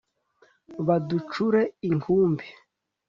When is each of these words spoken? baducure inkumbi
baducure 0.85 1.61
inkumbi 1.89 2.45